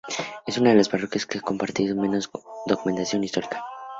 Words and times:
Es 0.47 0.57
una 0.57 0.71
de 0.71 0.75
las 0.77 0.89
parroquias 0.89 1.27
que 1.27 1.37
ha 1.37 1.41
aportado 1.41 1.93
menos 1.95 2.31
documentación 2.65 3.23
histórica. 3.23 3.63